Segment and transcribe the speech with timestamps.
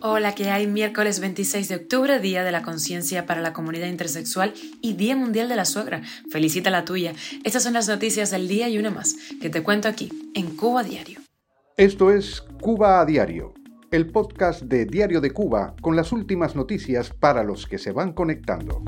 [0.00, 4.54] Hola, que hay miércoles 26 de octubre, Día de la Conciencia para la Comunidad Intersexual
[4.80, 6.00] y Día Mundial de la Suegra.
[6.30, 7.12] Felicita la tuya.
[7.44, 10.82] Estas son las noticias del día y una más que te cuento aquí, en Cuba
[10.82, 11.20] Diario.
[11.76, 13.52] Esto es Cuba a Diario,
[13.90, 18.14] el podcast de Diario de Cuba con las últimas noticias para los que se van
[18.14, 18.82] conectando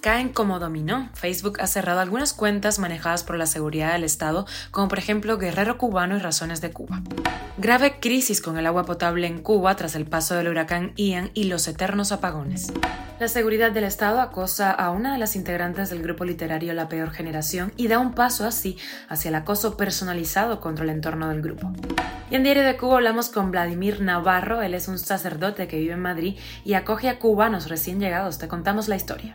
[0.00, 1.10] caen como dominó.
[1.14, 5.78] Facebook ha cerrado algunas cuentas manejadas por la seguridad del Estado, como por ejemplo Guerrero
[5.78, 7.02] Cubano y Razones de Cuba.
[7.58, 11.44] Grave crisis con el agua potable en Cuba tras el paso del huracán Ian y
[11.44, 12.72] los eternos apagones.
[13.18, 17.10] La seguridad del Estado acosa a una de las integrantes del grupo literario La Peor
[17.10, 21.70] Generación y da un paso así hacia el acoso personalizado contra el entorno del grupo.
[22.30, 25.92] Y en Diario de Cuba hablamos con Vladimir Navarro, él es un sacerdote que vive
[25.92, 28.38] en Madrid y acoge a cubanos recién llegados.
[28.38, 29.34] Te contamos la historia.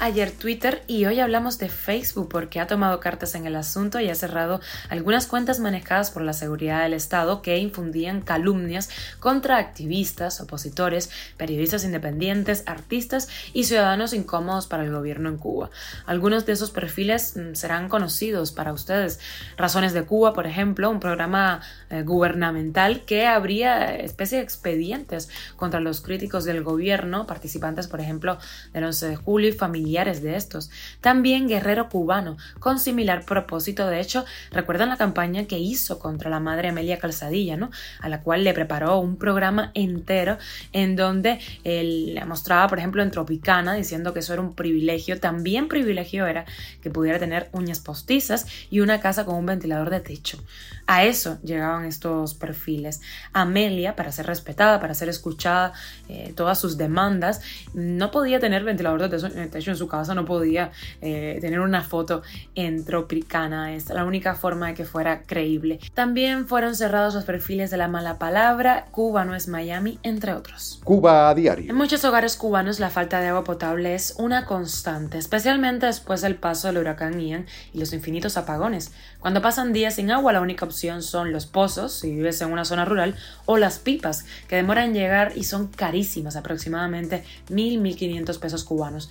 [0.00, 4.10] ayer Twitter y hoy hablamos de Facebook porque ha tomado cartas en el asunto y
[4.10, 10.40] ha cerrado algunas cuentas manejadas por la seguridad del Estado que infundían calumnias contra activistas,
[10.40, 15.70] opositores, periodistas independientes, artistas y ciudadanos incómodos para el gobierno en Cuba.
[16.06, 19.20] Algunos de esos perfiles mm, serán conocidos para ustedes.
[19.56, 25.80] Razones de Cuba, por ejemplo, un programa eh, gubernamental que habría especie de expedientes contra
[25.80, 28.38] los críticos del gobierno, participantes, por ejemplo,
[28.72, 30.70] del 11 de julio y familiares de estos.
[31.00, 33.86] También guerrero cubano, con similar propósito.
[33.86, 37.70] De hecho, recuerdan la campaña que hizo contra la madre Amelia Calzadilla, ¿no?
[38.00, 40.38] A la cual le preparó un programa entero
[40.72, 45.20] en donde él le mostraba, por ejemplo, en Tropicana, diciendo que eso era un privilegio.
[45.20, 46.44] También privilegio era
[46.82, 50.42] que pudiera tener uñas postizas y una casa con un ventilador de techo.
[50.86, 53.00] A eso llegaban estos perfiles.
[53.32, 55.72] Amelia, para ser respetada, para ser escuchada,
[56.08, 57.40] eh, todas sus demandas,
[57.72, 62.22] no podía tener ventilador de techo en su casa no podía eh, tener una foto
[62.54, 63.74] en Tropicana.
[63.74, 65.78] Es la única forma de que fuera creíble.
[65.94, 70.80] También fueron cerrados los perfiles de la mala palabra, Cuba no es Miami, entre otros.
[70.84, 71.70] Cuba a diario.
[71.70, 76.36] En muchos hogares cubanos la falta de agua potable es una constante, especialmente después del
[76.36, 78.92] paso del huracán Ian y los infinitos apagones.
[79.20, 82.64] Cuando pasan días sin agua, la única opción son los pozos, si vives en una
[82.64, 83.16] zona rural,
[83.46, 89.10] o las pipas, que demoran en llegar y son carísimas, aproximadamente 1.000, 1.500 pesos cubanos,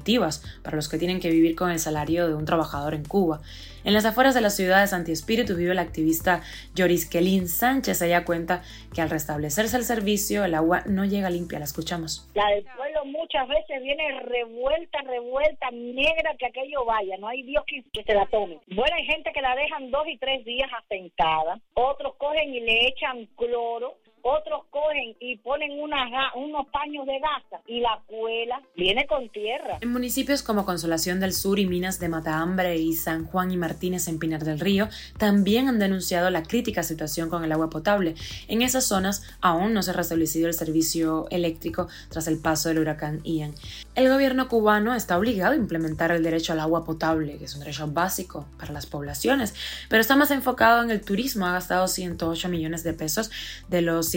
[0.00, 3.40] prohibitivos para los que tienen que vivir con el salario de un trabajador en Cuba.
[3.82, 6.42] En las afueras de la ciudad de Santi Espíritu vive la activista
[6.76, 8.02] Joris Kelin Sánchez.
[8.02, 8.62] Ella cuenta
[8.94, 11.58] que al restablecerse el servicio, el agua no llega limpia.
[11.58, 12.28] La escuchamos.
[12.34, 17.16] La del pueblo muchas veces viene revuelta, revuelta, negra, que aquello vaya.
[17.18, 18.58] No hay Dios que, que se la tome.
[18.68, 21.58] Bueno, hay gente que la dejan dos y tres días asentada.
[21.72, 27.80] Otros cogen y le echan cloro otros cogen y ponen unos paños de gasa y
[27.80, 29.78] la cuela viene con tierra.
[29.80, 34.08] En municipios como Consolación del Sur y Minas de Matahambre y San Juan y Martínez
[34.08, 38.14] en Pinar del Río también han denunciado la crítica situación con el agua potable.
[38.48, 42.78] En esas zonas aún no se ha restablecido el servicio eléctrico tras el paso del
[42.78, 43.54] huracán Ian.
[43.94, 47.60] El gobierno cubano está obligado a implementar el derecho al agua potable, que es un
[47.60, 49.54] derecho básico para las poblaciones,
[49.88, 51.46] pero está más enfocado en el turismo.
[51.46, 53.30] Ha gastado 108 millones de pesos
[53.68, 54.14] de los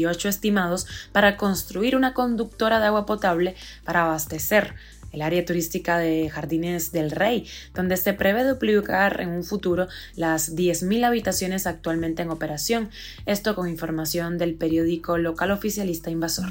[0.00, 4.74] 188 estimados para construir una conductora de agua potable para abastecer
[5.12, 10.54] el área turística de Jardines del Rey, donde se prevé duplicar en un futuro las
[10.54, 12.90] 10.000 habitaciones actualmente en operación,
[13.26, 16.50] esto con información del periódico local oficialista Invasor.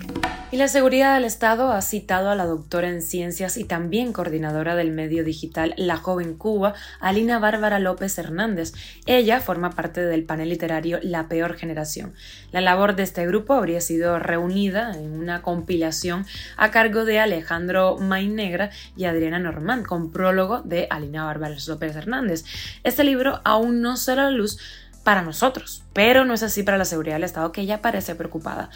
[0.52, 4.76] Y la seguridad del Estado ha citado a la doctora en ciencias y también coordinadora
[4.76, 8.74] del medio digital La Joven Cuba, Alina Bárbara López Hernández.
[9.06, 12.14] Ella forma parte del panel literario La Peor Generación.
[12.52, 16.26] La labor de este grupo habría sido reunida en una compilación
[16.58, 18.49] a cargo de Alejandro Mainé
[18.96, 22.46] y Adriana Normand, con prólogo de Alina Bárbara López Hernández.
[22.84, 24.60] Este libro aún no será la luz
[25.04, 28.70] para nosotros, pero no es así para la seguridad del Estado, que ya parece preocupada.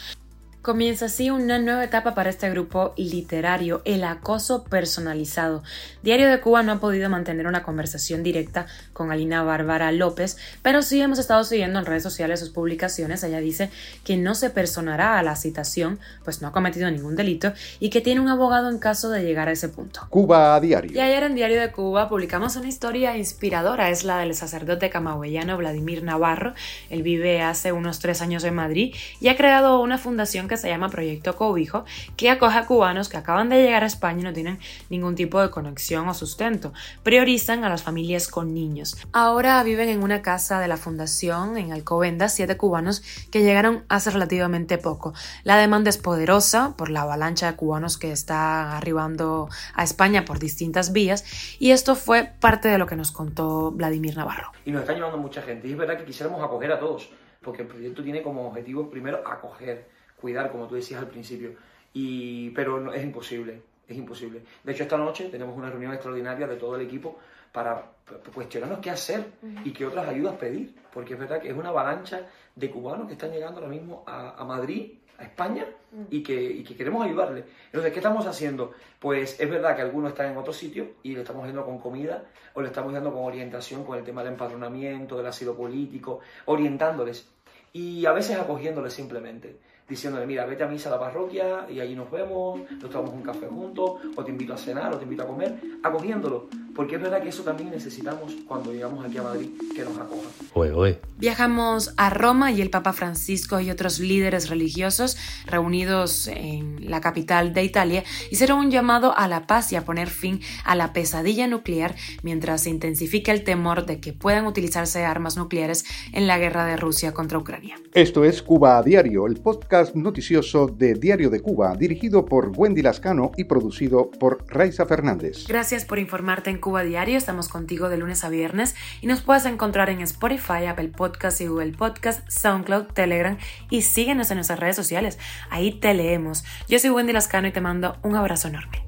[0.64, 5.62] Comienza así una nueva etapa para este grupo literario, el acoso personalizado.
[6.02, 10.80] Diario de Cuba no ha podido mantener una conversación directa con Alina Bárbara López, pero
[10.80, 13.22] sí hemos estado siguiendo en redes sociales sus publicaciones.
[13.22, 13.68] Ella dice
[14.04, 18.00] que no se personará a la citación, pues no ha cometido ningún delito, y que
[18.00, 20.06] tiene un abogado en caso de llegar a ese punto.
[20.08, 20.92] Cuba a diario.
[20.96, 25.58] Y ayer en Diario de Cuba publicamos una historia inspiradora, es la del sacerdote camagüeyano
[25.58, 26.54] Vladimir Navarro.
[26.88, 30.68] Él vive hace unos tres años en Madrid y ha creado una fundación que se
[30.68, 31.84] llama Proyecto Cobijo,
[32.16, 34.58] que acoge a cubanos que acaban de llegar a España y no tienen
[34.90, 36.72] ningún tipo de conexión o sustento.
[37.02, 38.96] Priorizan a las familias con niños.
[39.12, 44.10] Ahora viven en una casa de la fundación en Alcobendas siete cubanos que llegaron hace
[44.10, 45.14] relativamente poco.
[45.42, 50.38] La demanda es poderosa por la avalancha de cubanos que está arribando a España por
[50.38, 51.24] distintas vías
[51.58, 54.52] y esto fue parte de lo que nos contó Vladimir Navarro.
[54.64, 57.08] Y nos está llevando mucha gente y es verdad que quisiéramos acoger a todos
[57.44, 59.86] porque el proyecto tiene como objetivo primero acoger,
[60.24, 61.50] cuidar, como tú decías al principio,
[61.92, 64.40] y, pero no, es imposible, es imposible.
[64.62, 67.18] De hecho, esta noche tenemos una reunión extraordinaria de todo el equipo
[67.52, 67.90] para
[68.32, 69.22] cuestionarnos qué hacer
[69.66, 72.22] y qué otras ayudas pedir, porque es verdad que es una avalancha
[72.56, 75.66] de cubanos que están llegando ahora mismo a, Madrid, a España,
[76.08, 77.44] y que, y que, queremos ayudarles.
[77.66, 78.72] Entonces, ¿qué estamos haciendo?
[78.98, 82.24] Pues es verdad que algunos están en otro sitio y le estamos dando con comida
[82.54, 87.28] o le estamos dando con orientación con el tema del empadronamiento, del asilo político, orientándoles
[87.74, 89.56] y a veces acogiéndole simplemente,
[89.88, 93.22] diciéndole, mira, vete a misa a la parroquia y allí nos vemos, nos tomamos un
[93.22, 97.02] café juntos, o te invito a cenar, o te invito a comer, acogiéndolo, porque es
[97.02, 100.30] verdad que eso también necesitamos cuando llegamos aquí a Madrid, que nos acojan.
[100.54, 101.00] Oye, oye.
[101.18, 105.16] Viajamos a Roma y el Papa Francisco y otros líderes religiosos
[105.46, 110.08] reunidos en la capital de Italia hicieron un llamado a la paz y a poner
[110.08, 115.36] fin a la pesadilla nuclear mientras se intensifica el temor de que puedan utilizarse armas
[115.36, 117.76] nucleares en la guerra de Rusia contra Ucrania.
[117.92, 122.82] Esto es Cuba a Diario, el podcast noticioso de Diario de Cuba, dirigido por Wendy
[122.82, 125.46] Lascano y producido por Raiza Fernández.
[125.46, 127.18] Gracias por informarte en Cuba Diario.
[127.18, 131.46] Estamos contigo de lunes a viernes y nos puedes encontrar en Spotify, Apple Podcast y
[131.46, 133.36] Google Podcast, SoundCloud, Telegram
[133.68, 135.18] y síguenos en nuestras redes sociales.
[135.50, 136.42] Ahí te leemos.
[136.66, 138.83] Yo soy Wendy Lascano y te mando un abrazo enorme.